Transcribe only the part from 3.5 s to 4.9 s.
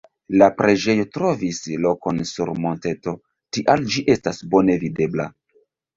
tial ĝi estas bone